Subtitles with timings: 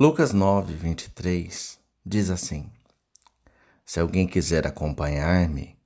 [0.00, 2.72] Lucas 9, 23 diz assim:
[3.84, 5.78] Se alguém quiser acompanhar-me,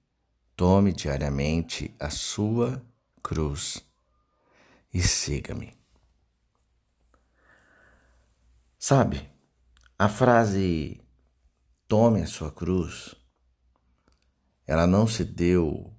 [0.55, 2.81] tome diariamente a sua
[3.21, 3.85] cruz
[4.95, 5.77] e siga-me.
[8.79, 9.29] Sabe,
[9.99, 11.05] a frase
[11.89, 13.15] tome a sua cruz,
[14.65, 15.93] ela não se deu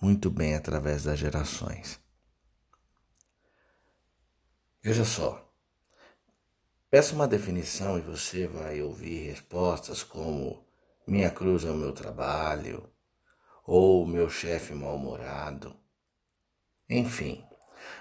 [0.00, 1.98] muito bem através das gerações.
[4.80, 5.45] Veja só,
[6.88, 10.64] Peça uma definição e você vai ouvir respostas como
[11.04, 12.88] minha cruz é o meu trabalho
[13.64, 15.76] ou meu chefe mal-humorado.
[16.88, 17.44] Enfim,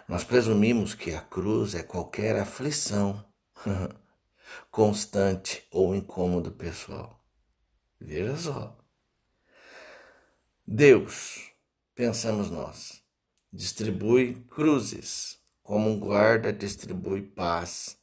[0.08, 3.26] nós presumimos que a cruz é qualquer aflição
[4.70, 7.20] constante ou incômodo pessoal.
[8.00, 8.78] Veja só.
[10.66, 11.52] Deus,
[11.96, 13.04] pensamos nós,
[13.52, 17.98] distribui cruzes, como um guarda distribui paz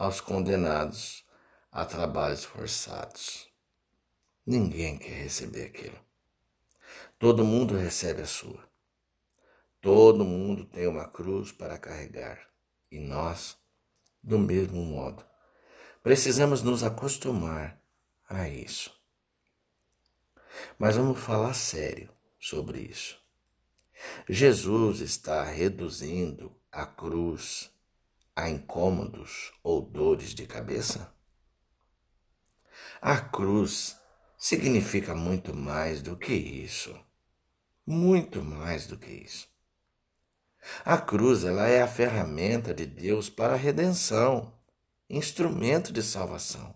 [0.00, 1.26] aos condenados
[1.70, 3.52] a trabalhos forçados.
[4.46, 6.00] Ninguém quer receber aquilo.
[7.18, 8.66] Todo mundo recebe a sua.
[9.78, 12.48] Todo mundo tem uma cruz para carregar.
[12.90, 13.58] E nós,
[14.22, 15.22] do mesmo modo,
[16.02, 17.78] precisamos nos acostumar
[18.26, 18.98] a isso.
[20.78, 23.20] Mas vamos falar sério sobre isso.
[24.26, 27.69] Jesus está reduzindo a cruz
[28.42, 31.12] a incômodos ou dores de cabeça?
[33.00, 33.98] A cruz
[34.38, 36.98] significa muito mais do que isso.
[37.86, 39.48] Muito mais do que isso.
[40.84, 44.52] A cruz ela é a ferramenta de Deus para a redenção,
[45.08, 46.74] instrumento de salvação,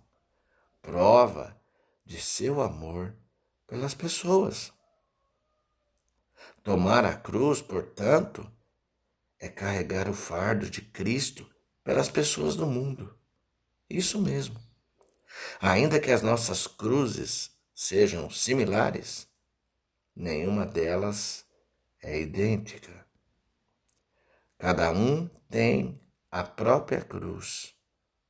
[0.80, 1.60] prova
[2.04, 3.14] de seu amor
[3.66, 4.72] pelas pessoas.
[6.62, 8.50] Tomar a cruz, portanto,
[9.38, 11.53] é carregar o fardo de Cristo
[11.84, 13.16] pelas pessoas do mundo.
[13.88, 14.60] Isso mesmo.
[15.60, 19.28] Ainda que as nossas cruzes sejam similares,
[20.16, 21.44] nenhuma delas
[22.02, 23.04] é idêntica.
[24.58, 26.00] Cada um tem
[26.30, 27.74] a própria cruz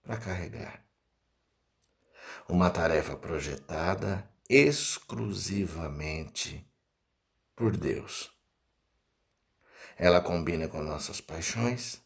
[0.02, 0.84] para carregar.
[2.48, 6.68] Uma tarefa projetada exclusivamente
[7.54, 8.32] por Deus.
[9.96, 12.03] Ela combina com nossas paixões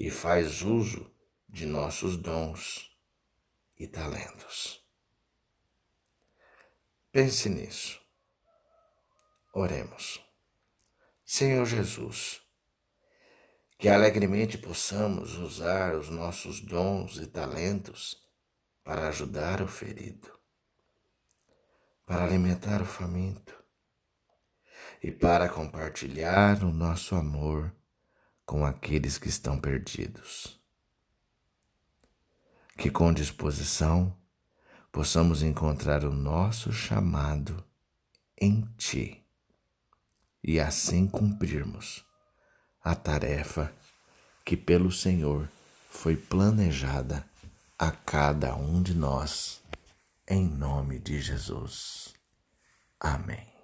[0.00, 1.14] e faz uso
[1.46, 2.90] de nossos dons
[3.78, 4.82] e talentos.
[7.12, 8.00] Pense nisso.
[9.52, 10.24] Oremos.
[11.22, 12.40] Senhor Jesus,
[13.76, 18.26] que alegremente possamos usar os nossos dons e talentos
[18.82, 20.32] para ajudar o ferido,
[22.06, 23.54] para alimentar o faminto,
[25.02, 27.74] e para compartilhar o nosso amor
[28.50, 30.58] com aqueles que estão perdidos.
[32.76, 34.12] Que com disposição
[34.90, 37.64] possamos encontrar o nosso chamado
[38.36, 39.24] em Ti
[40.42, 42.04] e assim cumprirmos
[42.82, 43.72] a tarefa
[44.44, 45.48] que pelo Senhor
[45.88, 47.24] foi planejada
[47.78, 49.62] a cada um de nós,
[50.26, 52.14] em nome de Jesus.
[52.98, 53.59] Amém.